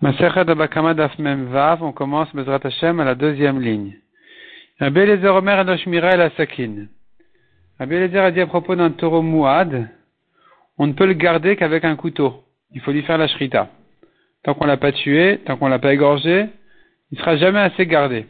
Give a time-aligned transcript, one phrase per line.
[0.00, 3.96] on commence Bezrat Hashem à la deuxième ligne.
[4.78, 5.68] Rabbi Omer
[6.20, 6.86] Asakin.
[7.80, 9.88] A dit à propos d'un taureau mouad,
[10.78, 12.44] on ne peut le garder qu'avec un couteau.
[12.72, 13.70] Il faut lui faire la shrita.
[14.44, 16.46] Tant qu'on l'a pas tué, tant qu'on l'a pas égorgé,
[17.10, 18.26] il sera jamais assez gardé.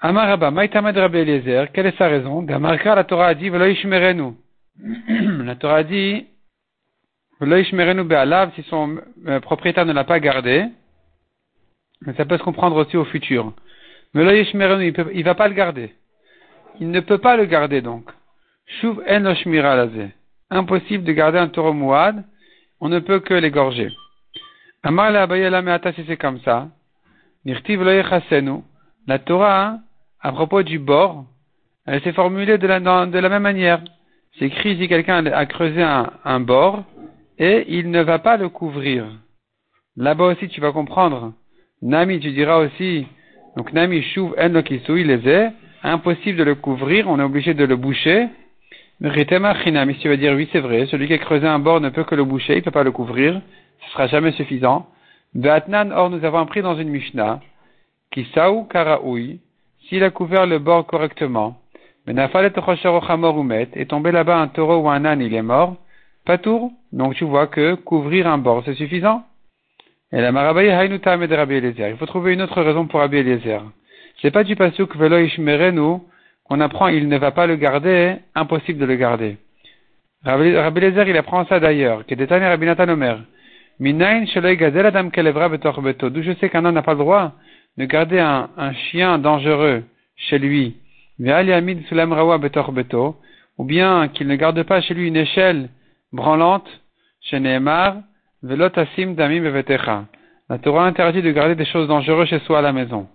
[0.00, 2.46] Amar Rabba, Maïtamed Rabbi Eliezer, quelle est sa raison?
[2.46, 3.50] La Torah a dit,
[5.44, 6.26] La Torah a dit,
[7.40, 10.66] si son euh, propriétaire ne l'a pas gardé,
[12.02, 13.52] mais ça peut se comprendre aussi au futur.
[14.14, 15.94] Mais il ne va pas le garder.
[16.80, 18.10] Il ne peut pas le garder donc.
[18.66, 19.24] Shuv en
[20.50, 22.24] Impossible de garder un taureau mouad,
[22.80, 23.92] on ne peut que l'égorger.
[24.82, 26.68] Amar la si c'est comme ça.
[27.44, 27.82] Nirtiv
[29.06, 29.78] La Torah,
[30.20, 31.26] à propos du bord,
[31.86, 33.82] elle s'est formulée de la, de la même manière.
[34.38, 36.84] C'est écrit si quelqu'un a creusé un bord,
[37.38, 39.06] et il ne va pas le couvrir.
[39.96, 41.32] Là-bas aussi, tu vas comprendre.
[41.82, 43.06] Nami, tu diras aussi,
[43.56, 45.50] donc Nami chouv en il les est,
[45.82, 48.28] impossible de le couvrir, on est obligé de le boucher.
[49.00, 51.88] Mais si tu vas dire oui, c'est vrai, celui qui a creusé un bord ne
[51.88, 53.40] peut que le boucher, il ne peut pas le couvrir,
[53.84, 54.88] ce sera jamais suffisant.
[55.34, 57.40] Beatnan, or nous avons appris dans une Mishnah,
[58.10, 59.40] qui saou karaoui,
[59.88, 61.56] s'il a couvert le bord correctement,
[62.06, 65.76] mais est tombé là-bas un taureau ou un âne, il est mort,
[66.36, 66.70] tour.
[66.92, 69.24] Donc tu vois que couvrir un bord, c'est suffisant.
[70.12, 71.88] Et la Marabaye Haïnuta de Rabbi Eliezer.
[71.88, 73.62] Il faut trouver une autre raison pour Rabbi Eliezer.
[74.20, 76.00] C'est pas du pasuk Velo Ishmerenu
[76.44, 79.36] qu'on apprend il ne va pas le garder, impossible de le garder.
[80.24, 82.04] Rabbi Eliezer, il apprend ça d'ailleurs.
[82.04, 83.20] Kedetane Rabbi Nathan Omer.
[83.80, 85.48] Minain Adam Kelevra.
[85.48, 87.32] D'où je sais qu'un homme n'a pas le droit
[87.76, 89.84] de garder un, chien dangereux
[90.16, 90.76] chez lui.
[91.18, 93.16] Ve'al Yamid Sulam Rawa Beto.
[93.58, 95.68] Ou bien qu'il ne garde pas chez lui une échelle
[96.12, 96.68] branlante,
[97.20, 97.96] chez Nehemar,
[98.42, 100.04] velotasim damim bevetecha.
[100.48, 103.06] La Torah interdit de garder des choses dangereuses chez soi à la maison.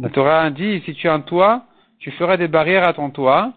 [0.00, 1.62] La Torah dit, si tu as un toit,
[1.98, 3.52] tu feras des barrières à ton toit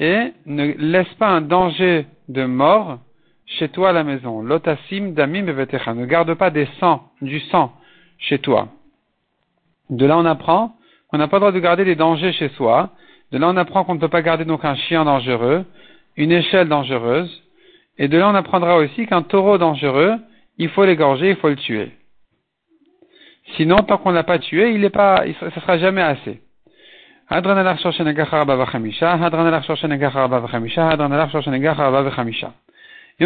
[0.00, 2.98] et ne laisse pas un danger de mort
[3.46, 4.42] chez toi à la maison.
[4.42, 5.94] Lotasim damim bevetecha.
[5.94, 7.72] Ne garde pas des sangs, du sang
[8.18, 8.68] chez toi.
[9.90, 10.74] De là, on apprend
[11.08, 12.90] qu'on n'a pas le droit de garder des dangers chez soi.
[13.30, 15.64] De là, on apprend qu'on ne peut pas garder donc un chien dangereux,
[16.16, 17.43] une échelle dangereuse,
[17.98, 20.16] et de là, on apprendra aussi qu'un taureau dangereux,
[20.58, 21.92] il faut l'égorger, il faut le tuer.
[23.56, 26.40] Sinon, tant qu'on l'a pas tué, il est pas, ça sera jamais assez.
[27.30, 27.36] Et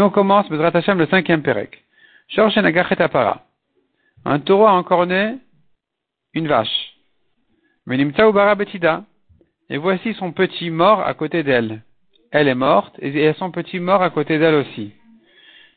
[0.00, 1.84] on commence, Bezrat le cinquième Perek.
[4.24, 5.38] Un taureau a encore né
[6.34, 6.94] une vache.
[9.70, 11.82] Et voici son petit mort à côté d'elle
[12.30, 14.92] elle est morte, et son petit mort à côté d'elle aussi.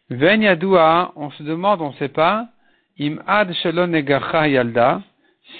[0.09, 2.47] Ven yadua, on se demande, on ne sait pas,
[2.99, 3.91] im ad shalon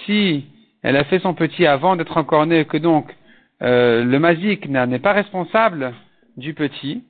[0.06, 0.46] si
[0.84, 3.16] elle a fait son petit avant d'être encore née, que donc
[3.62, 5.94] euh, le mazik n'est pas responsable
[6.38, 7.04] du petit,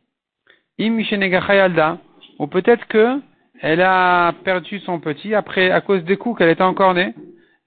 [0.80, 1.98] im yalda,
[2.40, 3.19] ou peut-être que
[3.62, 7.13] elle a perdu son petit après à cause des coups qu'elle était encore née,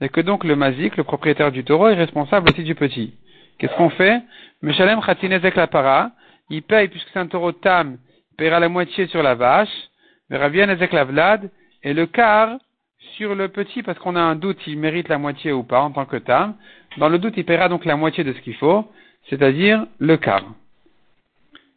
[0.01, 3.15] et que donc le mazik, le propriétaire du taureau, est responsable aussi du petit.
[3.59, 4.23] Qu'est-ce qu'on fait
[4.63, 6.11] Meshalem Khatinezek la para,
[6.51, 7.99] il paye, puisque c'est un taureau tam,
[8.33, 9.69] il paiera la moitié sur la vache,
[10.31, 11.51] Ravian Ezek la vlad,
[11.83, 12.59] et le quart
[13.17, 15.91] sur le petit, parce qu'on a un doute s'il mérite la moitié ou pas en
[15.91, 16.55] tant que tam.
[16.97, 18.91] Dans le doute, il paiera donc la moitié de ce qu'il faut,
[19.29, 20.45] c'est-à-dire le quart.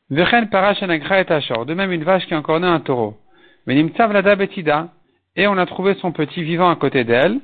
[0.09, 0.47] Vechen
[0.91, 1.65] et ashor.
[1.65, 3.17] De même, une vache qui a encore né un taureau.
[3.65, 4.89] Venimtsav lada betida.
[5.35, 7.39] Et on a trouvé son petit vivant à côté d'elle.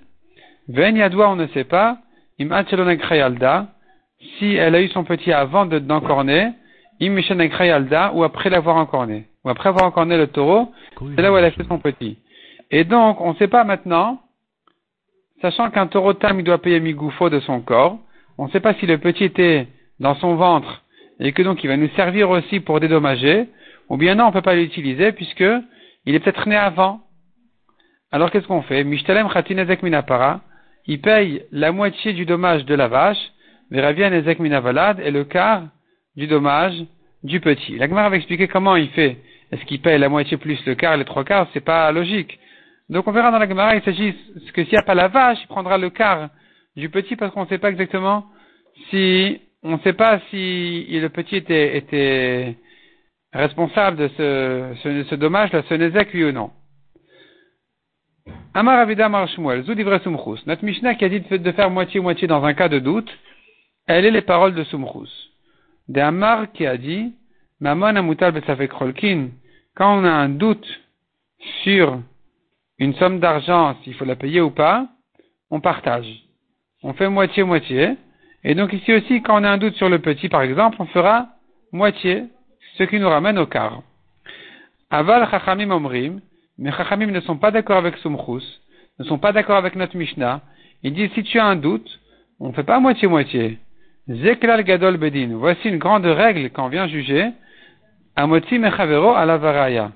[0.69, 1.97] Ven on ne sait pas.
[4.37, 6.51] Si elle a eu son petit avant d'encorner,
[6.99, 10.71] de, ou après l'avoir encorné, ou après avoir encorné le taureau,
[11.15, 12.17] c'est là où elle a fait son petit.
[12.71, 14.21] Et donc, on ne sait pas maintenant,
[15.41, 17.99] sachant qu'un taureau tam, il doit payer migoufo de son corps,
[18.37, 19.67] on ne sait pas si le petit était
[19.99, 20.83] dans son ventre
[21.19, 23.47] et que donc il va nous servir aussi pour dédommager,
[23.89, 25.45] ou bien non, on ne peut pas l'utiliser puisque
[26.05, 27.01] il est peut-être né avant.
[28.11, 28.83] Alors qu'est-ce qu'on fait?
[28.83, 30.41] Mishtalem khatinezek minapara,
[30.85, 33.31] il paye la moitié du dommage de la vache,
[33.73, 35.63] Est le quart
[36.15, 36.75] du dommage
[37.23, 37.75] du petit.
[37.77, 39.17] La Gemara va expliquer comment il fait.
[39.51, 41.47] Est-ce qu'il paye la moitié plus le quart, les trois quarts?
[41.53, 42.39] C'est pas logique.
[42.89, 44.13] Donc on verra dans la Gemara, il s'agit
[44.53, 46.29] que s'il n'y a pas la vache, il prendra le quart
[46.75, 48.25] du petit parce qu'on ne sait pas exactement
[48.89, 52.57] si, on ne sait pas si le petit était,
[53.31, 56.51] responsable de ce, ce dommage-là, ce Nezek, oui ou non.
[58.53, 62.69] Amar Avida Mar Shmuel, Notre Mishnah qui a dit de faire moitié-moitié dans un cas
[62.69, 63.11] de doute,
[63.87, 65.31] elle est les paroles de Sumrus.
[65.87, 67.13] De Amar qui a dit,
[67.59, 68.33] Mamon amutal
[69.75, 70.67] quand on a un doute
[71.63, 71.99] sur
[72.77, 74.87] une somme d'argent, s'il faut la payer ou pas,
[75.49, 76.23] on partage.
[76.83, 77.95] On fait moitié-moitié.
[78.43, 80.85] Et donc ici aussi, quand on a un doute sur le petit, par exemple, on
[80.87, 81.29] fera
[81.71, 82.25] moitié,
[82.77, 83.81] ce qui nous ramène au quart.
[84.89, 86.21] Aval chachamim omrim,
[86.57, 88.43] mais chachamim ne sont pas d'accord avec Sumchus,
[88.99, 90.41] ne sont pas d'accord avec notre Mishnah.
[90.83, 91.99] Ils disent, si tu as un doute,
[92.39, 93.57] on ne fait pas moitié-moitié.
[94.09, 95.29] Zeklal gadol bedin.
[95.37, 97.29] Voici une grande règle quand on vient juger.
[98.15, 99.91] Amoti mechavero alavaraya.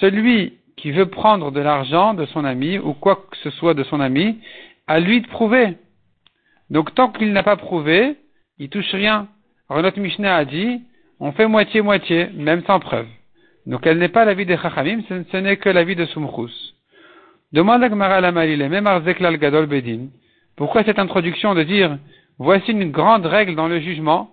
[0.00, 3.84] Celui qui veut prendre de l'argent de son ami, ou quoi que ce soit de
[3.84, 4.38] son ami,
[4.86, 5.76] à lui de prouver.
[6.70, 8.16] Donc tant qu'il n'a pas prouvé,
[8.58, 9.28] il touche rien.
[9.70, 10.82] Alors Mishnah a dit,
[11.20, 13.06] on fait moitié-moitié, même sans preuve.
[13.64, 16.74] Donc elle n'est pas l'avis des Chachamim, ce n'est que l'avis de Sumchus.
[17.52, 20.08] Demande à Gmara Lamalile, même Arzeklal Gadol Bedin,
[20.56, 21.98] pourquoi cette introduction de dire,
[22.38, 24.30] voici une grande règle dans le jugement,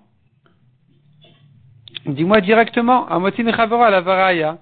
[2.06, 4.58] Dis-moi directement, Amotin Chavora la Varaya.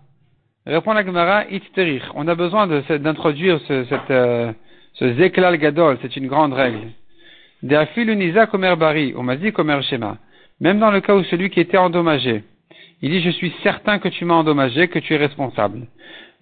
[0.67, 2.03] Répond la Gemara, Itzterich.
[2.13, 4.53] On a besoin d'introduire ce, cette, euh,
[5.57, 6.89] Gadol, c'est une grande règle.
[7.63, 10.17] Deafiluniza Komer Bari, on m'a Komer Shema.
[10.59, 12.43] Même dans le cas où celui qui était endommagé,
[13.01, 15.87] il dit, je suis certain que tu m'as endommagé, que tu es responsable.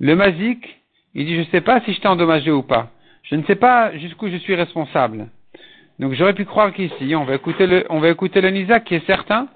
[0.01, 0.81] Le Mazik,
[1.15, 2.91] il dit, je ne sais pas si je t'ai endommagé ou pas.
[3.23, 5.29] Je ne sais pas jusqu'où je suis responsable.
[5.99, 8.95] Donc j'aurais pu croire qu'ici, on va écouter le, on va écouter le Nizak qui
[8.95, 9.47] est certain,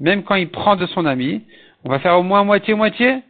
[0.00, 1.42] même quand il prend de son ami,
[1.84, 3.22] on va faire au moins moitié-moitié.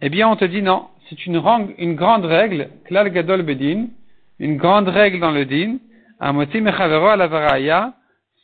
[0.00, 1.42] Eh bien, on te dit non, c'est une,
[1.76, 3.88] une, grande règle, klal gadol bedin,
[4.38, 5.76] une grande règle dans le din,
[6.18, 7.92] amoti mechavero ala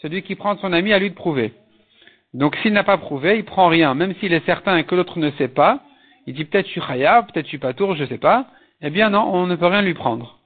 [0.02, 1.52] celui qui prend de son ami à lui de prouver.
[2.34, 5.30] Donc s'il n'a pas prouvé, il prend rien, même s'il est certain que l'autre ne
[5.32, 5.80] sait pas.
[6.26, 8.46] Il dit peut-être je suis chayav, peut-être je suis patour, je sais pas.
[8.82, 10.38] Eh bien non, on ne peut rien lui prendre.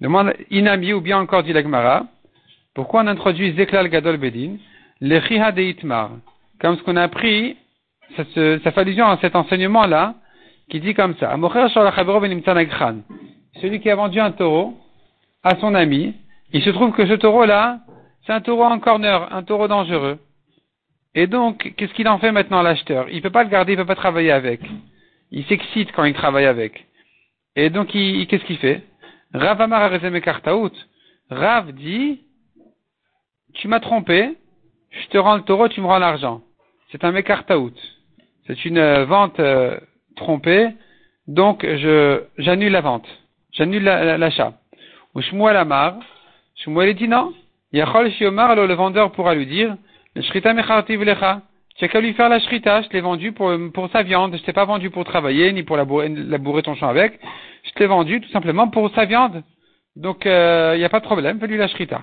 [0.00, 2.06] Demande Inami ou bien encore dit l'Agmara,
[2.74, 4.56] pourquoi on introduit Zeklal Gadol Bedin,
[5.00, 5.18] le
[5.52, 6.10] de Itmar,
[6.60, 7.56] comme ce qu'on a appris,
[8.16, 10.14] ça, ça fait allusion à cet enseignement-là,
[10.70, 11.36] qui dit comme ça,
[13.60, 14.74] celui qui a vendu un taureau
[15.42, 16.14] à son ami,
[16.52, 17.80] il se trouve que ce taureau-là,
[18.26, 20.18] c'est un taureau en corner, un taureau dangereux.
[21.14, 23.08] Et donc, qu'est-ce qu'il en fait maintenant l'acheteur?
[23.10, 24.60] Il ne peut pas le garder, il ne peut pas travailler avec.
[25.30, 26.86] Il s'excite quand il travaille avec.
[27.56, 28.82] Et donc, qu'est-ce qu'il fait?
[29.32, 29.90] Rav Amar
[31.30, 32.20] Rav dit,
[33.54, 34.36] tu m'as trompé,
[34.90, 36.42] je te rends le taureau, tu me rends l'argent.
[36.90, 37.74] C'est un mekartaout.
[38.46, 39.78] C'est une euh, vente euh,
[40.16, 40.68] trompée,
[41.26, 43.06] donc je j'annule la vente.
[43.52, 44.54] J'annule l'achat.
[45.14, 45.98] Ou Shmuel Amar,
[46.56, 47.32] Shmuel dit non.
[47.72, 49.76] Yachol Shiomar, le vendeur pourra lui dire,
[50.14, 51.42] le shrita lecha.
[51.76, 54.42] Tu as qu'à lui faire la shrita, je l'ai vendu pour, pour sa viande, je
[54.44, 57.18] t'ai pas vendu pour travailler, ni pour labourer, ton champ avec.
[57.64, 59.42] Je te l'ai vendu tout simplement pour sa viande.
[59.96, 62.02] Donc, il euh, n'y a pas de problème, fais-lui la shrita.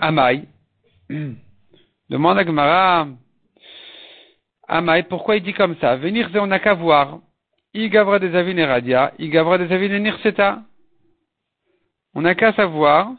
[0.00, 0.44] Amai.
[2.08, 3.08] Demande à Gemara.
[4.68, 5.96] Amai, pourquoi il dit comme ça?
[5.96, 7.20] Venir, on n'a qu'à voir.
[7.74, 10.62] I gavra des avines radia, i gavra des avines nirseta.
[12.14, 13.12] On n'a qu'à savoir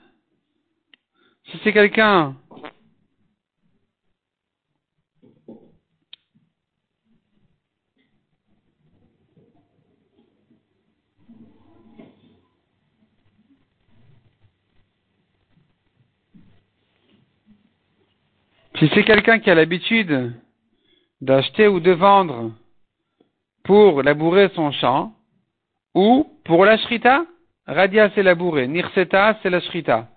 [1.48, 2.36] si c'est quelqu'un
[18.80, 20.34] Si c'est quelqu'un qui a l'habitude
[21.22, 22.52] d'acheter ou de vendre
[23.64, 25.14] pour labourer son champ,
[25.94, 27.26] ou pour la shrita,
[27.68, 30.10] radia c'est labourer, nirseta c'est la shrita.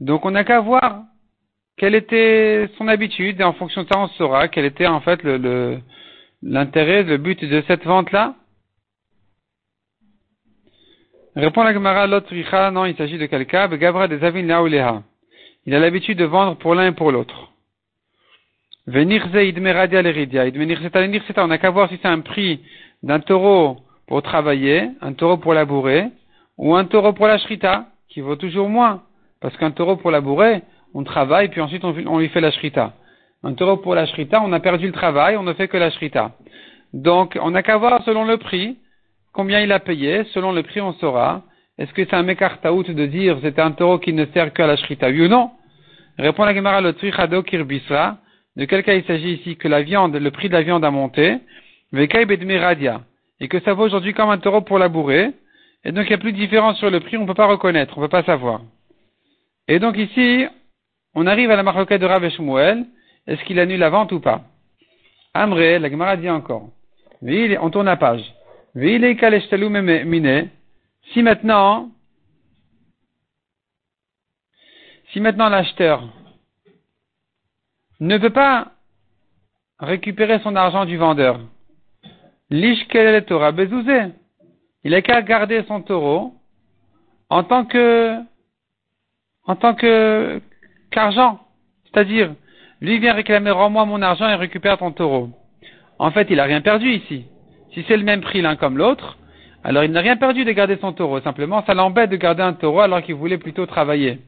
[0.00, 1.04] Donc on n'a qu'à voir
[1.78, 5.22] quelle était son habitude, et en fonction de ça on saura quel était en fait
[5.22, 5.80] le,
[6.42, 8.34] l'intérêt, le, but de cette vente-là.
[11.36, 12.34] Répond la Gemara, l'autre
[12.70, 15.02] non, il s'agit de quelqu'un, Gavra des Avin
[15.66, 17.53] Il a l'habitude de vendre pour l'un et pour l'autre.
[18.86, 20.44] Venirze idmeradia l'eridia.
[21.38, 22.60] on n'a qu'à voir si c'est un prix
[23.02, 26.08] d'un taureau pour travailler, un taureau pour labourer,
[26.58, 29.02] ou un taureau pour la shrita, qui vaut toujours moins.
[29.40, 30.62] Parce qu'un taureau pour labourer,
[30.92, 32.92] on travaille, puis ensuite on, lui fait la shrita.
[33.42, 35.90] Un taureau pour la shrita, on a perdu le travail, on ne fait que la
[35.90, 36.32] shrita.
[36.92, 38.76] Donc, on n'a qu'à voir selon le prix,
[39.32, 41.42] combien il a payé, selon le prix on saura.
[41.78, 44.76] Est-ce que c'est un mekartaout de dire c'est un taureau qui ne sert qu'à la
[44.76, 45.50] shrita, oui ou non?
[46.18, 48.18] Répond la Gemara le trichado kirbisra.
[48.56, 50.90] De quel cas il s'agit ici que la viande, le prix de la viande a
[50.90, 51.38] monté,
[51.92, 55.32] et que ça vaut aujourd'hui comme un taureau pour labourer,
[55.84, 57.46] et donc il n'y a plus de différence sur le prix, on ne peut pas
[57.46, 58.62] reconnaître, on ne peut pas savoir.
[59.68, 60.46] Et donc ici,
[61.14, 62.86] on arrive à la marque de Rav Shmuel,
[63.26, 64.42] est-ce qu'il annule la vente ou pas
[65.34, 66.68] Amré, la Gemara dit encore.
[67.22, 68.22] On tourne la page.
[71.12, 71.90] Si maintenant,
[75.12, 76.02] si maintenant l'acheteur
[78.00, 78.72] ne peut pas
[79.78, 81.40] récupérer son argent du vendeur.
[83.26, 84.12] Torah bezouzé.
[84.84, 86.34] il a qu'à garder son taureau
[87.30, 88.18] en tant que,
[89.44, 90.40] en tant que,
[90.90, 91.40] qu'argent.
[91.84, 92.34] C'est-à-dire,
[92.80, 95.30] lui vient réclamer, rends-moi mon argent et récupère ton taureau.
[95.98, 97.24] En fait, il n'a rien perdu ici.
[97.72, 99.18] Si c'est le même prix l'un comme l'autre,
[99.64, 101.20] alors il n'a rien perdu de garder son taureau.
[101.20, 104.18] Simplement, ça l'embête de garder un taureau alors qu'il voulait plutôt travailler.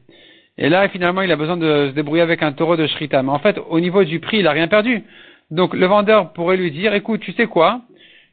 [0.57, 3.21] Et là, finalement, il a besoin de se débrouiller avec un taureau de Shrita.
[3.21, 5.03] Mais en fait, au niveau du prix, il n'a rien perdu.
[5.51, 7.81] Donc, le vendeur pourrait lui dire, écoute, tu sais quoi?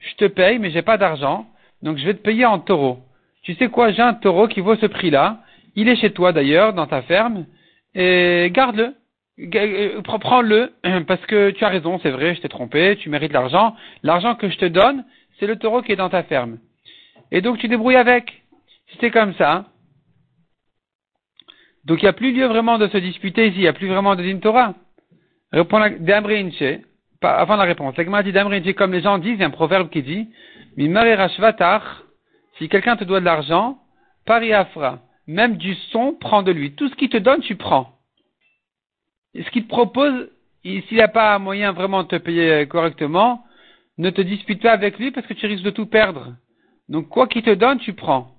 [0.01, 1.47] Je te paye, mais j'ai pas d'argent.
[1.83, 2.99] Donc, je vais te payer en taureau.
[3.43, 3.93] Tu sais quoi?
[3.93, 5.39] J'ai un taureau qui vaut ce prix-là.
[5.77, 7.47] Il est chez toi d'ailleurs, dans ta ferme.
[7.95, 8.95] Et garde-le.
[9.39, 10.73] Euh, prends-le,
[11.07, 13.75] parce que tu as raison, c'est vrai, je t'ai trompé, tu mérites l'argent.
[14.03, 15.05] L'argent que je te donne,
[15.39, 16.59] c'est le taureau qui est dans ta ferme.
[17.33, 18.43] Et donc tu débrouilles avec.
[19.01, 19.65] C'est comme ça,
[21.85, 23.89] donc il n'y a plus lieu vraiment de se disputer ici, il n'y a plus
[23.89, 24.75] vraiment de din Torah.
[25.53, 25.81] Répond
[27.23, 27.97] avant la réponse.
[27.97, 30.29] La dit comme les gens disent, il y a un proverbe qui dit,
[32.59, 33.79] si quelqu'un te doit de l'argent,
[34.27, 36.73] pari afra, même du son, prends de lui.
[36.73, 37.93] Tout ce qu'il te donne, tu prends.
[39.35, 40.31] Ce qu'il te propose,
[40.65, 43.45] s'il n'a pas moyen vraiment de te payer correctement,
[43.99, 46.35] ne te dispute pas avec lui parce que tu risques de tout perdre.
[46.89, 48.33] Donc quoi qu'il te donne, tu prends.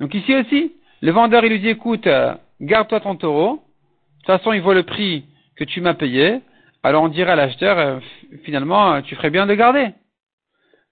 [0.00, 3.54] Donc ici aussi, le vendeur il lui dit écoute, euh, garde-toi ton taureau.
[3.54, 3.58] De
[4.18, 5.24] toute façon, il vaut le prix
[5.56, 6.40] que tu m'as payé.
[6.82, 7.98] Alors on dirait à l'acheteur, euh,
[8.44, 9.90] finalement, euh, tu ferais bien de garder.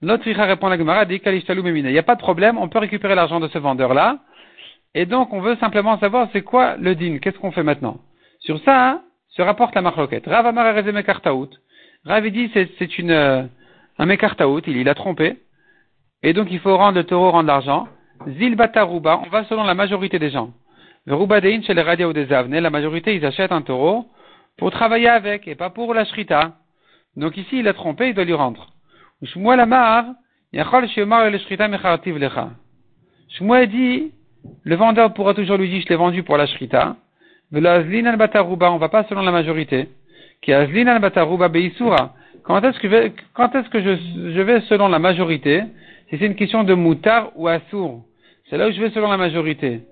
[0.03, 2.79] L'autre il répond à la Gemara, dit Il n'y a pas de problème, on peut
[2.79, 4.19] récupérer l'argent de ce vendeur-là.
[4.95, 7.99] Et donc on veut simplement savoir c'est quoi le din, qu'est-ce qu'on fait maintenant?
[8.41, 10.27] Sur ça, hein, se rapporte la marloquette.
[10.27, 11.51] Rav Amar Mekartaout.
[12.05, 13.43] Rav dit c'est une euh,
[13.99, 15.39] un Mekartaout, il, il a trompé.
[16.23, 17.89] Et donc il faut rendre le taureau, rendre l'argent.
[18.39, 20.53] Zil Bataruba, on va selon la majorité des gens.
[21.07, 24.07] Le Rubadein chez les Radia ou des Avne, la majorité ils achètent un taureau
[24.59, 26.57] pour travailler avec et pas pour la shrita.
[27.17, 28.73] Donc ici il a trompé, il doit lui rendre.
[29.23, 29.67] Shmuel
[33.69, 34.13] dit,
[34.65, 36.97] le vendeur pourra toujours lui dire je l'ai vendu pour la shrita
[37.53, 39.89] bataruba, on va pas selon la majorité.
[40.43, 40.53] Qui.
[42.43, 45.63] Quand est-ce que, je vais, quand est-ce que je, je, vais selon la majorité?
[46.09, 48.05] Si c'est une question de moutar ou assour,
[48.49, 49.83] c'est là où je vais selon la majorité.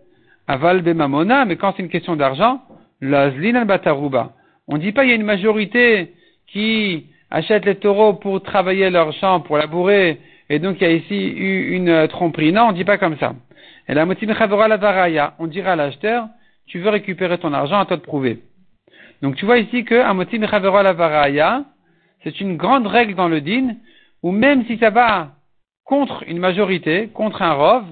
[0.48, 2.62] Aval mamona, mais quand c'est une question d'argent,
[3.02, 4.32] l'azlin bataruba.
[4.66, 6.14] On ne dit pas il y a une majorité
[6.46, 10.94] qui achète les taureaux pour travailler leur champ, pour labourer, et donc il y a
[10.94, 12.52] ici eu une tromperie.
[12.52, 13.34] Non, on ne dit pas comme ça.
[13.88, 16.28] Et la motive la on dira à l'acheteur,
[16.66, 18.40] tu veux récupérer ton argent, à toi de prouver.
[19.20, 21.64] Donc tu vois ici que Amotim la Varaya,
[22.24, 23.76] c'est une grande règle dans le din,
[24.22, 25.32] où même si ça va
[25.84, 27.84] contre une majorité, contre un rov,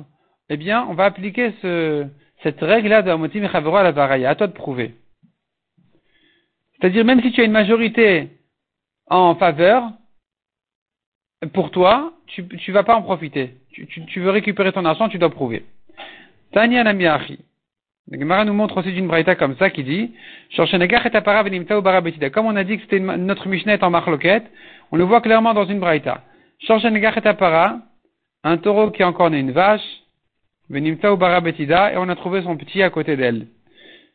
[0.49, 2.07] eh bien, on va appliquer ce,
[2.43, 4.95] cette règle-là de Amotim la Varaya, à toi de prouver.
[6.75, 8.29] C'est-à-dire, même si tu as une majorité
[9.09, 9.91] en faveur,
[11.53, 13.55] pour toi, tu ne vas pas en profiter.
[13.71, 15.65] Tu, veux récupérer ton argent, tu dois prouver.
[16.53, 17.39] Tanya Namiachi.
[18.13, 20.15] Gemara nous montre aussi d'une braïta comme ça qui dit
[20.57, 20.67] Comme
[22.47, 24.45] on a dit que c'était notre Mishnah en marloquette,
[24.93, 26.23] on le voit clairement dans une braïta.
[28.45, 29.83] Un taureau qui a encore né une vache,
[30.73, 33.47] et on a trouvé son petit à côté d'elle.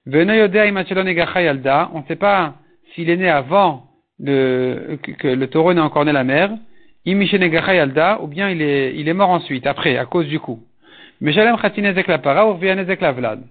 [0.05, 2.55] On ne sait pas
[2.93, 3.83] s'il est né avant
[4.19, 6.51] le, que le taureau n'ait encore né la mère,
[7.05, 7.15] ou
[8.27, 10.61] bien il est, il est mort ensuite, après, à cause du coup.
[11.21, 11.55] Meshalem
[12.07, 13.43] la para ou la vlad.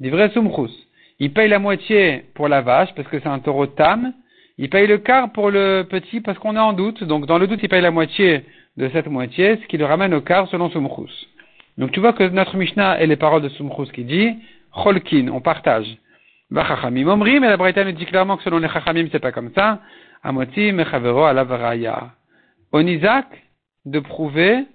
[0.00, 0.72] Livré Sumchus.
[1.20, 4.12] Il paye la moitié pour la vache parce que c'est un taureau tam.
[4.58, 7.04] Il paye le quart pour le petit parce qu'on est en doute.
[7.04, 8.44] Donc dans le doute, il paye la moitié
[8.76, 11.28] de cette moitié, ce qui le ramène au quart selon Sumchus.
[11.78, 14.34] Donc tu vois que notre Mishnah est les paroles de Sumchus qui dit
[14.72, 15.86] Cholkin, on partage.
[16.54, 19.52] Chachamim Omri, mais la Braïta nous dit clairement que selon les Chachamim, c'est pas comme
[19.54, 19.80] ça.
[20.22, 22.10] Amoti Mechavero Alavaraya.
[22.72, 23.26] On Isaac
[23.84, 24.66] de prouver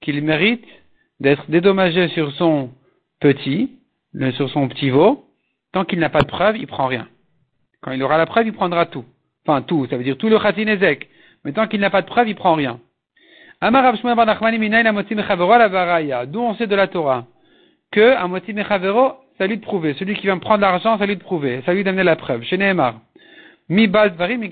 [0.00, 0.64] qu'il mérite
[1.20, 2.70] d'être dédommagé sur son
[3.20, 3.70] petit,
[4.32, 5.24] sur son petit veau,
[5.72, 7.08] tant qu'il n'a pas de preuve, il prend rien.
[7.82, 9.04] Quand il aura la preuve, il prendra tout.
[9.46, 11.08] Enfin, tout, ça veut dire tout le chatinezek.
[11.44, 12.80] Mais tant qu'il n'a pas de preuve, il prend rien.
[13.60, 13.68] D'où
[16.40, 17.26] on sait de la Torah
[17.90, 19.94] que Amotim Mechavero, ça lui de prouver.
[19.94, 21.62] Celui qui vient prendre l'argent, ça lui de prouver.
[21.64, 22.42] Ça lui d'amener la preuve.
[22.42, 23.00] Chez Nehemar.
[23.68, 24.48] Mi mi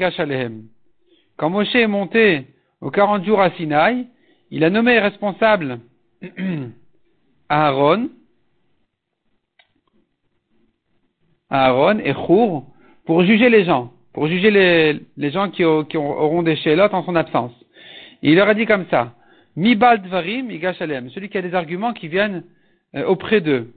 [1.37, 2.47] Quand Moshe est monté
[2.81, 4.07] aux 40 jours à Sinaï,
[4.51, 5.81] il a nommé responsable
[7.49, 8.09] Aaron,
[11.51, 12.67] Aaron et Chour
[13.07, 17.15] pour juger les gens, pour juger les, les gens qui, auront des chélotes en son
[17.17, 17.53] absence.
[18.31, 19.15] Il leur a dit comme ça,
[19.57, 22.43] Mi baldvarim yigashalem, celui qui a des arguments qui viennent
[22.97, 23.73] euh, auprès d'eux.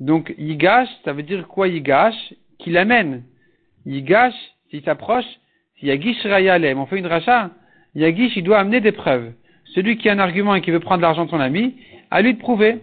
[0.00, 3.22] Donc yigash, ça veut dire quoi yigash Qu'il amène.
[3.86, 4.34] Yigash,
[4.70, 5.24] s'il s'approche,
[5.80, 7.50] yagish rayalem, on fait une rachat,
[7.94, 9.32] yagish, il doit amener des preuves.
[9.74, 11.76] Celui qui a un argument et qui veut prendre l'argent de son ami,
[12.10, 12.80] À lui de prouver.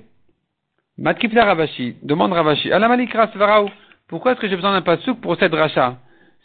[0.97, 2.71] Matkifla Ravashi, demande Ravashi.
[2.71, 3.69] Alamalikra Svaraou,
[4.07, 5.97] pourquoi est-ce que j'ai besoin d'un pasouk pour cette rachat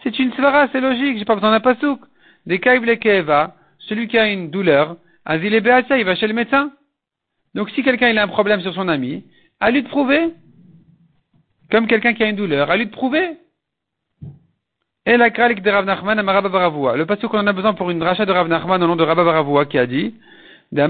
[0.03, 1.99] C'est une svara, c'est logique, j'ai pas besoin d'un pasouk.
[2.45, 3.55] Des Keva,
[3.89, 4.97] celui qui a une douleur,
[5.29, 6.71] il va chez le médecin.
[7.55, 9.25] Donc si quelqu'un a un problème sur son ami,
[9.61, 10.33] à lui de prouver.
[11.71, 13.37] Comme quelqu'un qui a une douleur, à lui de prouver.
[15.07, 18.03] Et la kralik de Rav Nachman à Le passage qu'on en a besoin pour une
[18.03, 20.15] rachat de Rav Nachman au nom de Rabba Baravua qui a dit,
[20.73, 20.83] D'où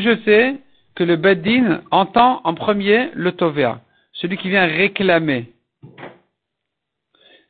[0.00, 0.56] je sais
[0.94, 3.80] que le Beddin entend en premier le Tovea,
[4.12, 5.52] celui qui vient réclamer.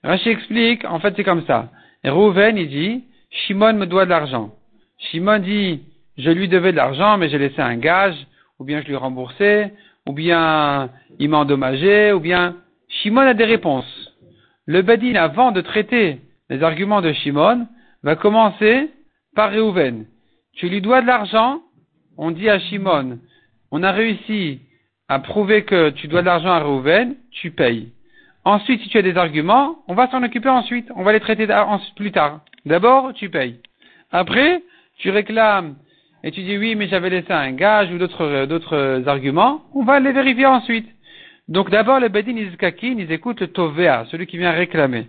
[0.05, 1.71] Rashi explique, en fait c'est comme ça.
[2.05, 4.51] Rouven, il dit, Shimon me doit de l'argent.
[4.99, 5.81] Shimon dit,
[6.19, 8.17] je lui devais de l'argent, mais j'ai laissé un gage,
[8.59, 9.71] ou bien je lui ai remboursé,
[10.07, 12.57] ou bien il m'a endommagé, ou bien
[12.89, 14.13] Shimon a des réponses.
[14.67, 16.19] Le Badin, avant de traiter
[16.51, 17.67] les arguments de Shimon,
[18.03, 18.91] va commencer
[19.35, 20.07] par Réhouven.
[20.55, 21.63] Tu lui dois de l'argent,
[22.19, 23.19] on dit à Shimon,
[23.71, 24.61] on a réussi
[25.09, 27.93] à prouver que tu dois de l'argent à Réhouven, tu payes.
[28.45, 31.47] Ensuite, si tu as des arguments, on va s'en occuper ensuite, on va les traiter
[31.97, 32.41] plus tard.
[32.67, 33.61] D'abord, tu payes.
[34.11, 34.63] Après,
[34.99, 35.77] tu réclames
[36.25, 40.13] et tu dis oui, mais j'avais laissé un gage ou d'autres, arguments, on va les
[40.13, 40.89] vérifier ensuite.
[41.49, 45.07] Donc d'abord, le Bedin Izkakin, ils écoutent le Tovea, celui qui vient réclamer.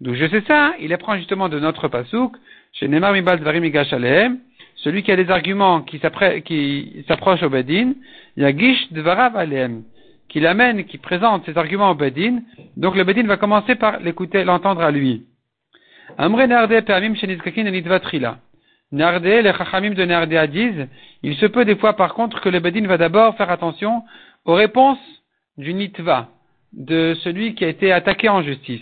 [0.00, 2.36] Donc je sais ça, il apprend justement de notre pasouk,
[2.72, 3.70] chez Nemar Mibal Dvarim
[4.76, 7.92] celui qui a des arguments qui s'approchent au Bedin,
[8.36, 9.82] il y a Gish Dvarav Alehem,
[10.32, 12.40] qui l'amène, qui présente ses arguments au Bedin,
[12.78, 15.26] donc le Bedin va commencer par l'écouter, l'entendre à lui.
[16.16, 18.38] Amre Narde Permim Shenizkakin Nidvatrila.
[18.92, 20.88] Nardé, les Chachamim de Nardé disent,
[21.22, 24.04] il se peut des fois par contre que le Bedin va d'abord faire attention
[24.46, 24.98] aux réponses
[25.58, 26.28] du Nitva,
[26.72, 28.80] de celui qui a été attaqué en justice.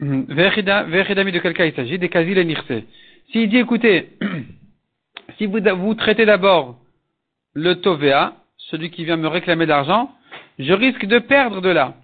[0.00, 1.98] Vechidami de quel cas il s'agit?
[1.98, 2.82] Des Kazil et Nirse.
[3.30, 4.10] S'il dit, écoutez,
[5.38, 6.76] si vous, vous traitez d'abord
[7.54, 8.34] le Tovea,
[8.70, 10.10] celui qui vient me réclamer d'argent,
[10.58, 11.94] je risque de perdre de là.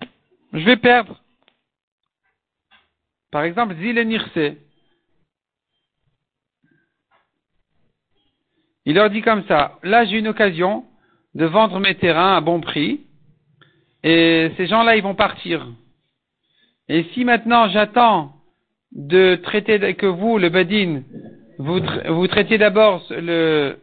[0.53, 1.21] Je vais perdre.
[3.31, 4.59] Par exemple, Zil et.
[8.87, 10.85] Il leur dit comme ça, là j'ai une occasion
[11.35, 13.01] de vendre mes terrains à bon prix,
[14.03, 15.67] et ces gens-là, ils vont partir.
[16.89, 18.35] Et si maintenant j'attends
[18.93, 21.03] de traiter que vous, le Badin,
[21.59, 23.79] vous, traitiez d'abord le,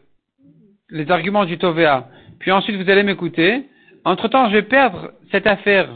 [0.90, 2.08] les arguments du Tovea,
[2.42, 3.64] puis ensuite vous allez m'écouter,
[4.04, 5.90] entre-temps je vais perdre cette affaire.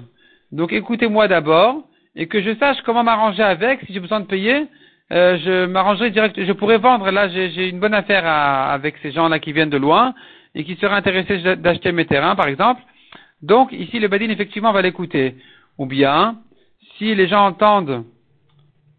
[0.51, 1.83] Donc écoutez-moi d'abord,
[2.15, 4.67] et que je sache comment m'arranger avec, si j'ai besoin de payer,
[5.11, 9.39] euh, je m'arrangerai direct, je pourrais vendre, là j'ai une bonne affaire avec ces gens-là
[9.39, 10.13] qui viennent de loin,
[10.53, 12.81] et qui seraient intéressés d'acheter mes terrains, par exemple.
[13.41, 15.35] Donc ici le Badin effectivement va l'écouter.
[15.77, 16.37] Ou bien,
[16.97, 18.05] si les gens entendent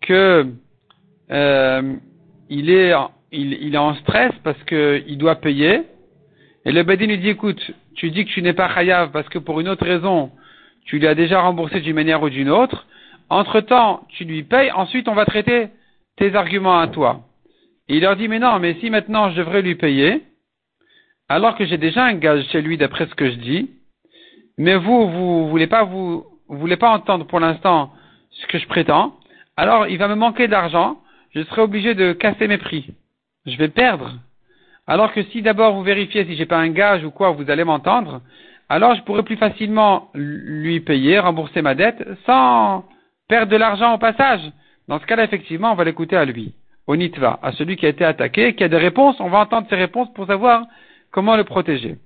[0.02, 0.46] que
[1.30, 1.94] euh,
[2.50, 2.92] il, est,
[3.32, 5.82] il, il, est en stress parce qu'il doit payer,
[6.66, 9.38] et le Badin lui dit, écoute, tu dis que tu n'es pas chayav parce que
[9.38, 10.32] pour une autre raison,
[10.84, 12.86] tu lui as déjà remboursé d'une manière ou d'une autre,
[13.30, 15.68] entre-temps, tu lui payes, ensuite on va traiter
[16.16, 17.20] tes arguments à toi.
[17.88, 20.24] Et il leur dit, mais non, mais si maintenant je devrais lui payer,
[21.28, 23.70] alors que j'ai déjà un gage chez lui d'après ce que je dis,
[24.58, 27.92] mais vous, vous voulez pas vous voulez pas entendre pour l'instant
[28.30, 29.14] ce que je prétends,
[29.56, 31.00] alors il va me manquer d'argent,
[31.32, 32.88] je serai obligé de casser mes prix.
[33.46, 34.14] Je vais perdre.
[34.86, 37.64] Alors que si d'abord vous vérifiez si j'ai pas un gage ou quoi, vous allez
[37.64, 38.20] m'entendre,
[38.68, 42.84] alors je pourrais plus facilement lui payer, rembourser ma dette, sans
[43.28, 44.40] perdre de l'argent au passage.
[44.88, 46.54] Dans ce cas-là, effectivement, on va l'écouter à lui,
[46.86, 49.66] au nitva, à celui qui a été attaqué, qui a des réponses, on va entendre
[49.68, 50.66] ses réponses pour savoir
[51.10, 51.96] comment le protéger.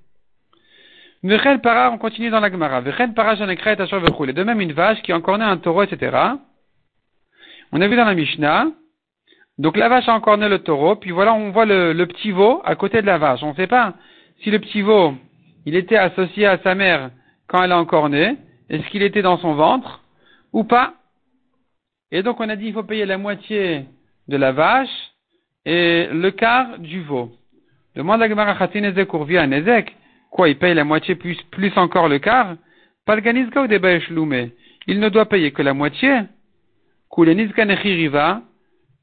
[1.61, 2.81] Para, on continue dans la Gemara.
[2.81, 6.17] Para, de même une vache qui a encore un taureau, etc.
[7.71, 8.71] On a vu dans la Mishnah.
[9.57, 12.61] Donc la vache a encore né le taureau, puis voilà, on voit le, petit veau
[12.65, 13.43] à côté de la vache.
[13.43, 13.93] On ne sait pas
[14.41, 15.13] si le petit veau,
[15.65, 17.11] il était associé à sa mère
[17.47, 18.37] quand elle a encore né,
[18.69, 20.01] est-ce qu'il était dans son ventre
[20.53, 20.95] ou pas.
[22.11, 23.85] Et donc on a dit il faut payer la moitié
[24.27, 25.11] de la vache
[25.65, 27.31] et le quart du veau.
[27.95, 29.95] Demande à Gemara Khatinezek à Nezek.
[30.31, 32.55] Quoi, il paye la moitié plus, plus encore le quart?
[33.05, 33.67] Palganizka ou
[34.87, 36.21] Il ne doit payer que la moitié.
[37.17, 38.41] riva,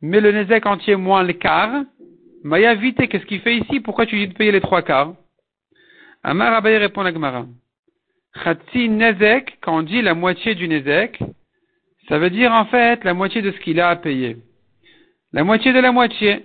[0.03, 1.85] mais le Nezek entier moins le quart.
[2.45, 3.81] Maya vite, qu'est-ce qu'il fait ici?
[3.81, 5.15] Pourquoi tu dis de payer les trois quarts?
[6.23, 7.47] Amar Abaye répond à Gemara.
[8.43, 11.19] Khatsi Nezek, quand on dit la moitié du Nezek,
[12.09, 14.37] ça veut dire en fait la moitié de ce qu'il a à payer.
[15.33, 16.45] La moitié de la moitié.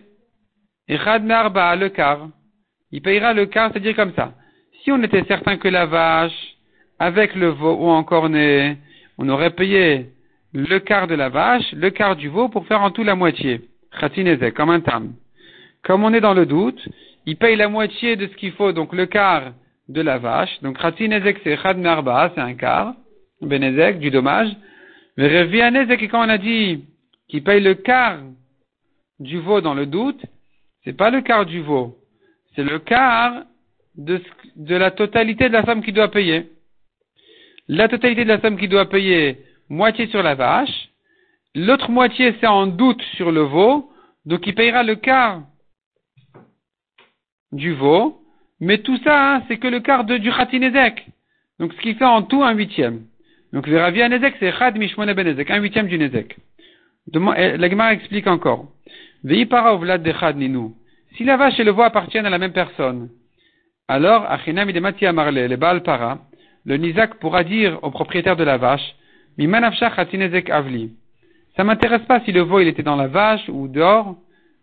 [0.88, 2.28] Et Narba, le quart.
[2.92, 4.34] Il payera le quart, c'est-à-dire comme ça.
[4.84, 6.56] Si on était certain que la vache,
[7.00, 8.78] avec le veau ou encore né,
[9.18, 10.13] on aurait payé
[10.54, 13.62] le quart de la vache, le quart du veau pour faire en tout la moitié.
[14.00, 15.14] Khatinezek, comme un tam.
[15.84, 16.88] comme on est dans le doute,
[17.26, 19.54] il paye la moitié de ce qu'il faut, donc le quart
[19.90, 20.62] de la vache.
[20.62, 22.96] Donc Khatin Ezek c'est Chad Narba, c'est un quart,
[23.42, 24.50] Benezek, du dommage.
[25.18, 26.86] Mais Revianezek, quand on a dit
[27.28, 28.20] qu'il paye le quart
[29.20, 30.22] du veau dans le doute,
[30.84, 31.98] c'est pas le quart du veau,
[32.56, 33.44] c'est le quart
[33.96, 34.22] de,
[34.56, 36.50] de la totalité de la somme qu'il doit payer.
[37.68, 39.38] La totalité de la somme qu'il doit payer,
[39.74, 40.90] moitié sur la vache,
[41.56, 43.92] l'autre moitié c'est en doute sur le veau,
[44.26, 45.42] donc il payera le quart
[47.52, 48.22] du veau,
[48.60, 51.06] mais tout ça, hein, c'est que le quart de, du Khatinezek.
[51.60, 53.04] Donc ce qui fait en tout un huitième.
[53.54, 56.36] Donc le Ravi Nezek, c'est Chad Mishmone Benezek, un huitième du Nezek.
[57.14, 58.66] Eh, la Gemara explique encore.
[59.24, 60.14] Vlad de.
[61.16, 63.10] Si la vache et le veau appartiennent à la même personne,
[63.88, 66.20] alors, Achinam le Baal Para,
[66.66, 68.96] le Nizak pourra dire au propriétaire de la vache,
[69.38, 70.92] Avli.
[71.56, 74.16] Ça m'intéresse pas si le veau il était dans la vache ou dehors.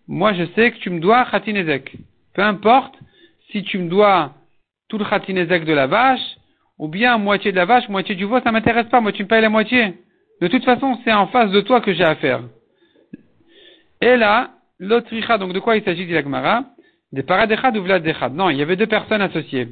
[0.09, 1.97] Moi, je sais que tu me dois Khatinezek.
[2.35, 2.97] Peu importe
[3.51, 4.33] si tu me dois
[4.89, 6.37] tout le Khatinezek de la vache,
[6.79, 9.29] ou bien moitié de la vache, moitié du veau, ça m'intéresse pas, moi tu me
[9.29, 9.95] payes la moitié.
[10.41, 12.43] De toute façon, c'est en face de toi que j'ai affaire.
[14.01, 16.65] Et là, l'autre donc de quoi il s'agit, dit la Gemara?
[17.13, 18.33] Des paradechad ou vladechad.
[18.33, 19.69] Non, il y avait deux personnes associées.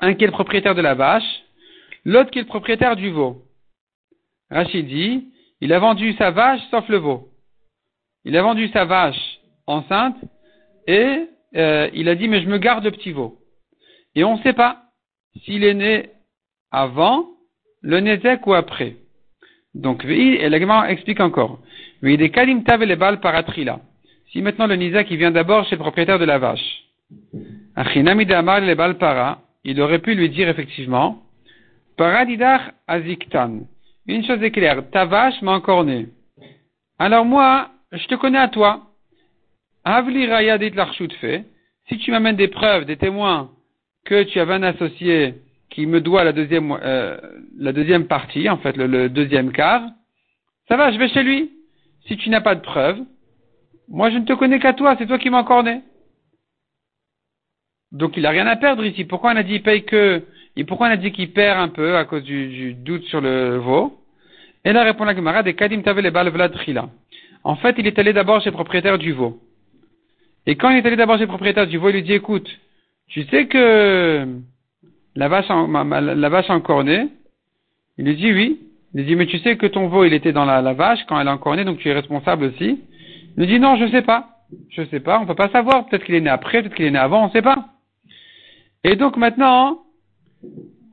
[0.00, 1.43] Un qui est le propriétaire de la vache,
[2.04, 3.42] l'autre qui est le propriétaire du veau.
[4.50, 5.28] Rachid dit,
[5.60, 7.28] il a vendu sa vache sauf le veau.
[8.24, 10.16] Il a vendu sa vache enceinte
[10.86, 13.38] et euh, il a dit mais je me garde le petit veau.
[14.14, 14.82] Et on ne sait pas
[15.44, 16.10] s'il est né
[16.70, 17.26] avant
[17.80, 18.96] le Nezek ou après.
[19.74, 20.44] Donc, et
[20.88, 21.58] explique encore.
[22.02, 23.80] des kalim les balles paratrila.
[24.30, 26.84] Si maintenant le Nizak il vient d'abord chez le propriétaire de la vache.
[29.64, 31.23] Il aurait pu lui dire effectivement,
[31.96, 33.66] paradidach aziktan.
[34.06, 36.08] Une chose est claire, ta vache m'a encore né.
[36.98, 38.90] Alors moi, je te connais à toi.
[39.84, 40.72] Avli raya dit
[41.20, 41.44] fait.
[41.88, 43.50] Si tu m'amènes des preuves, des témoins
[44.04, 45.34] que tu avais un associé
[45.70, 47.18] qui me doit la deuxième, euh,
[47.58, 49.82] la deuxième partie, en fait, le, deuxième quart,
[50.68, 51.50] ça va, je vais chez lui.
[52.06, 53.00] Si tu n'as pas de preuves,
[53.88, 55.82] moi je ne te connais qu'à toi, c'est toi qui m'as né.
[57.92, 59.04] Donc il n'a rien à perdre ici.
[59.04, 60.22] Pourquoi on a dit paye que,
[60.56, 63.56] et pourquoi on a dit qu'il perd un peu à cause du, doute sur le
[63.56, 63.98] veau?
[64.64, 66.78] Et là répond la Gemara des Kadim Tavel et
[67.42, 69.40] En fait, il est allé d'abord chez le propriétaire du veau.
[70.46, 72.48] Et quand il est allé d'abord chez le propriétaire du veau, il lui dit écoute,
[73.08, 74.26] tu sais que
[75.16, 77.08] la vache, en, la vache encornée,
[77.98, 78.60] il lui dit oui.
[78.94, 81.18] Il lui dit, mais tu sais que ton veau, il était dans la, vache quand
[81.20, 82.80] elle a encorné, donc tu es responsable aussi.
[83.36, 84.28] Il lui dit, non, je sais pas.
[84.70, 85.86] Je sais pas, on peut pas savoir.
[85.86, 87.70] Peut-être qu'il est né après, peut-être qu'il est né avant, on sait pas.
[88.84, 89.83] Et donc maintenant,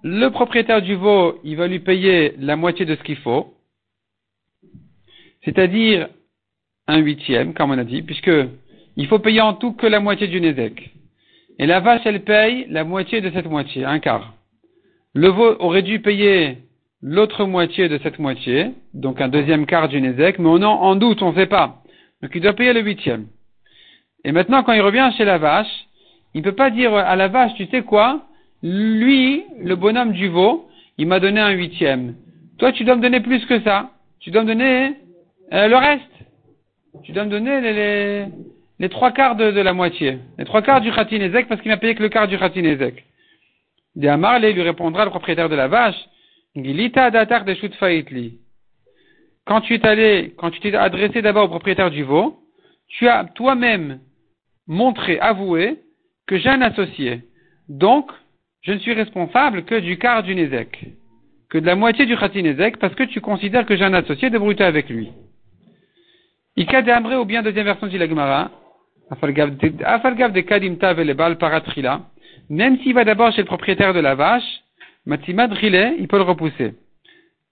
[0.04, 3.54] le propriétaire du veau, il va lui payer la moitié de ce qu'il faut.
[5.44, 6.10] C'est-à-dire
[6.88, 8.32] un huitième, comme on a dit, puisque
[8.98, 10.92] il faut payer en tout que la moitié du Nézek.
[11.60, 14.34] Et la vache, elle paye la moitié de cette moitié, un quart.
[15.14, 16.58] Le veau aurait dû payer
[17.02, 20.96] l'autre moitié de cette moitié, donc un deuxième quart du Nézek, mais on en, en
[20.96, 21.84] doute, on ne sait pas.
[22.22, 23.28] Donc il doit payer le huitième.
[24.24, 25.88] Et maintenant, quand il revient chez la vache,
[26.34, 28.26] il ne peut pas dire à la vache, tu sais quoi,
[28.64, 32.16] lui, le bonhomme du veau, il m'a donné un huitième.
[32.58, 33.92] Toi, tu dois me donner plus que ça.
[34.20, 34.96] Tu dois me donner
[35.54, 36.04] euh, le reste.
[37.04, 38.26] Tu dois me donner les,
[38.82, 41.78] les trois quarts de, la moitié, les trois quarts du Khatin Ezek parce qu'il m'a
[41.78, 43.06] payé que le quart du Khatin Ezek.
[44.04, 46.00] Amarle lui répondra le propriétaire de la vache,
[46.56, 47.56] Gilita datar de
[49.46, 52.40] Quand tu es allé, quand tu t'es adressé d'abord au propriétaire du veau,
[52.88, 54.00] tu as toi-même
[54.66, 55.78] montré, avoué
[56.26, 57.22] que j'ai un associé.
[57.70, 58.12] Donc,
[58.62, 60.86] je ne suis responsable que du quart du Nezek,
[61.50, 64.30] que de la moitié du Khatin Ezek parce que tu considères que j'ai un associé,
[64.30, 65.12] de avec lui.
[66.58, 68.52] Ika de ou bien deuxième version du Lagmara,
[72.50, 74.62] même s'il va d'abord chez le propriétaire de la vache,
[75.06, 76.74] Matimad il peut le repousser.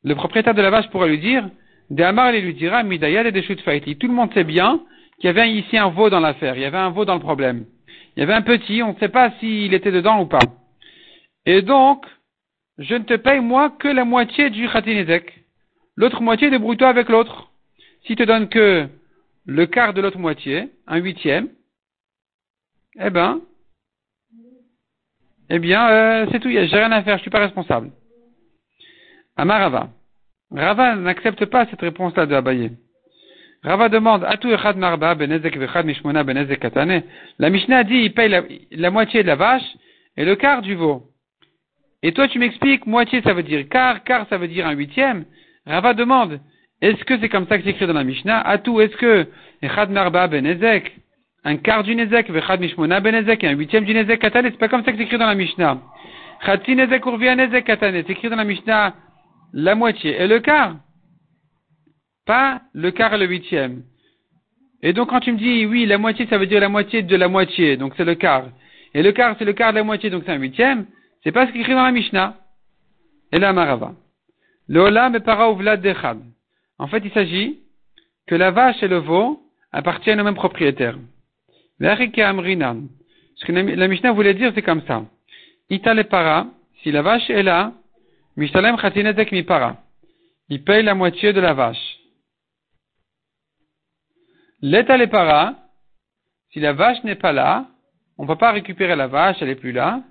[0.04, 1.50] Le propriétaire de la vache pourrait lui dire,
[1.98, 4.80] Amar il lui dira, Midayad et des Tout le monde sait bien
[5.20, 7.20] qu'il y avait ici un veau dans l'affaire, il y avait un veau dans le
[7.20, 7.66] problème.
[8.16, 10.40] Il y avait un petit, on ne sait pas s'il était dedans ou pas.
[11.46, 12.06] Et donc,
[12.78, 15.46] je ne te paye moi que la moitié du khatinezek.
[15.96, 17.52] L'autre moitié, débrouille-toi avec l'autre.
[18.06, 18.88] Si te donne que
[19.46, 21.50] le quart de l'autre moitié, un huitième,
[23.00, 23.42] eh ben,
[25.50, 27.92] eh bien, euh, c'est tout, j'ai rien à faire, je suis pas responsable.
[29.36, 29.90] Amarava.
[30.52, 32.72] Rava n'accepte pas cette réponse-là de Abaye.
[33.64, 36.64] Rava demande, Atu echad marba benezek vechad mishmona benezek.
[37.40, 38.30] La Mishnah dit, il paye
[38.72, 39.76] la, moitié de la vache
[40.18, 41.04] et le quart du veau.
[42.02, 45.26] Et toi, tu m'expliques, moitié ça veut dire quart, quart ça veut dire un huitième.
[45.66, 46.40] Rava demande,
[46.82, 48.40] est-ce que c'est comme ça que c'est écrit dans la Mishnah?
[48.42, 49.28] Atou, est-ce que
[49.62, 50.82] Ben
[51.46, 54.84] un quart du nezek, vechad mishmona et un huitième du nezek katane, c'est pas comme
[54.84, 55.80] ça que c'est écrit dans la Mishnah?
[56.46, 58.94] Chatzi nezek urvia katane, c'est écrit dans la Mishnah
[59.54, 60.76] la moitié et le quart.
[62.26, 63.84] Pas le quart et le huitième.
[64.82, 67.16] Et donc quand tu me dis oui, la moitié, ça veut dire la moitié de
[67.16, 68.46] la moitié, donc c'est le quart.
[68.94, 70.86] Et le quart, c'est le quart de la moitié, donc c'est un huitième.
[71.24, 72.36] C'est pas ce qui est écrit dans la Mishnah.
[73.32, 73.94] Et la Marava.
[74.68, 76.20] Le olam et para dechad.
[76.78, 77.60] En fait, il s'agit
[78.28, 80.98] que la vache et le veau appartiennent au même propriétaire.
[81.80, 85.06] Ce que la Mishnah voulait dire, c'est comme ça.
[85.70, 86.48] Ita le para,
[86.82, 87.74] si la vache est là,
[88.36, 89.78] mishtalem chatinezek mi para.
[90.50, 92.00] Il paye la moitié de la vache.
[94.62, 95.56] L'état le para,
[96.52, 97.68] si la vache n'est pas là,
[98.18, 100.02] on ne peut pas récupérer la vache, elle n'est plus là.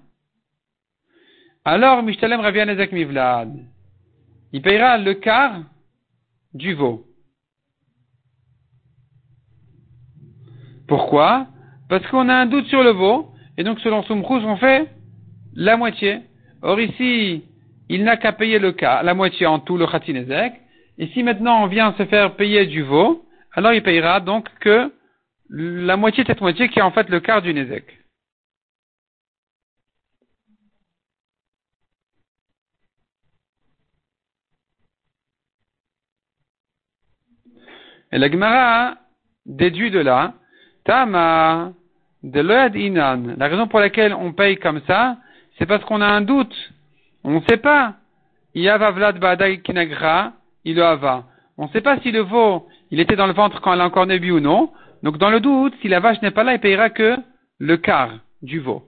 [1.64, 3.52] Alors, Mishtalem Ravianezek Mivlad.
[4.52, 5.62] Il payera le quart
[6.54, 7.04] du veau.
[10.86, 11.46] Pourquoi?
[11.88, 14.88] Parce qu'on a un doute sur le veau, et donc selon Soumkrous, on fait
[15.54, 16.20] la moitié.
[16.62, 17.44] Or ici,
[17.88, 20.54] il n'a qu'à payer le quart, la moitié en tout, le Khatinezek.
[20.98, 24.92] Et si maintenant on vient se faire payer du veau, alors il payera donc que
[25.50, 27.97] la moitié de cette moitié qui est en fait le quart du Nezek.
[38.12, 38.94] Et la Gemara
[39.46, 40.34] déduit de là,
[40.84, 41.72] Tama,
[42.22, 43.34] de inan.
[43.36, 45.18] La raison pour laquelle on paye comme ça,
[45.58, 46.54] c'est parce qu'on a un doute.
[47.24, 47.94] On ne sait pas.
[48.54, 50.32] Kinagra,
[50.64, 51.24] il ava.
[51.58, 53.86] On ne sait pas si le veau, il était dans le ventre quand elle a
[53.86, 54.70] encore né ou non.
[55.02, 57.16] Donc dans le doute, si la vache n'est pas là, il payera que
[57.58, 58.84] le quart du veau.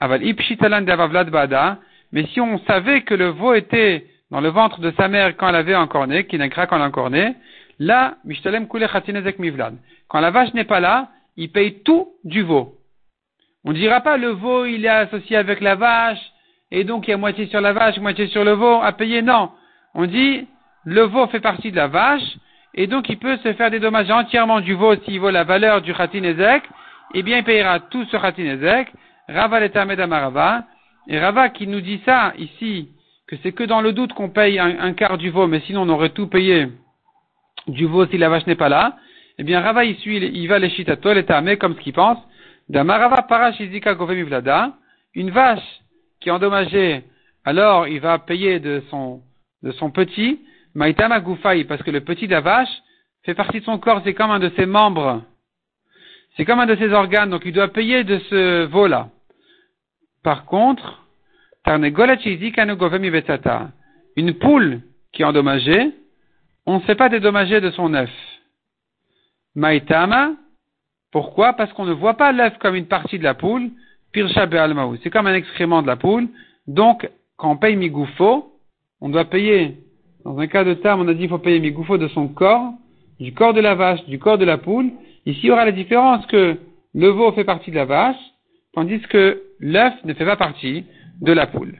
[0.00, 1.78] Aval ipshitalan vlad bada.
[2.12, 5.48] Mais si on savait que le veau était dans le ventre de sa mère quand
[5.48, 7.34] elle avait encore né, kinagra quand elle a encore né,
[7.78, 8.88] Là, Mishtalem Kule
[9.38, 9.76] Mivlad.
[10.08, 12.74] Quand la vache n'est pas là, il paye tout du veau.
[13.64, 16.20] On ne dira pas le veau, il est associé avec la vache,
[16.70, 19.22] et donc il y a moitié sur la vache, moitié sur le veau à payer.
[19.22, 19.50] Non.
[19.94, 20.46] On dit,
[20.84, 22.36] le veau fait partie de la vache,
[22.74, 25.92] et donc il peut se faire dédommager entièrement du veau s'il vaut la valeur du
[25.92, 26.62] Khatinezek,
[27.14, 28.92] eh bien il payera tout ce Khatinezek.
[29.28, 30.64] Rava Medamarava.
[31.08, 32.88] Et Rava qui nous dit ça ici,
[33.26, 35.88] que c'est que dans le doute qu'on paye un, quart du veau, mais sinon on
[35.88, 36.68] aurait tout payé
[37.66, 38.96] du veau si la vache n'est pas là,
[39.38, 42.18] eh bien Rava il suit, il va les chitato, les tamé comme ce qu'il pense.
[42.68, 44.72] Damarava parashizika govemivlada,
[45.14, 45.80] une vache
[46.20, 47.04] qui est endommagée,
[47.44, 49.20] alors il va payer de son,
[49.62, 50.40] de son petit,
[50.74, 52.82] maitama gufai, parce que le petit de la vache
[53.24, 55.22] fait partie de son corps, c'est comme un de ses membres.
[56.36, 59.08] C'est comme un de ses organes, donc il doit payer de ce veau-là.
[60.22, 61.02] Par contre,
[64.16, 64.80] une poule
[65.12, 65.92] qui est endommagée,
[66.66, 68.10] on ne sait pas dédommager de son œuf.
[69.54, 70.32] Maïtama,
[71.12, 71.54] pourquoi?
[71.54, 73.70] Parce qu'on ne voit pas l'œuf comme une partie de la poule,
[74.12, 76.28] pirsha be'almaou, c'est comme un excrément de la poule,
[76.66, 78.52] donc quand on paye migoufo,
[79.00, 79.78] on doit payer,
[80.24, 82.72] dans un cas de terme, on a dit qu'il faut payer migoufo de son corps,
[83.20, 84.90] du corps de la vache, du corps de la poule.
[85.24, 86.56] Ici, il y aura la différence que
[86.94, 88.16] le veau fait partie de la vache,
[88.74, 90.84] tandis que l'œuf ne fait pas partie
[91.20, 91.78] de la poule.